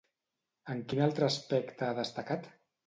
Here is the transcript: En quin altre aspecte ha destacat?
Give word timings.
En 0.75 0.81
quin 0.93 1.03
altre 1.09 1.29
aspecte 1.29 1.91
ha 1.91 1.95
destacat? 2.03 2.55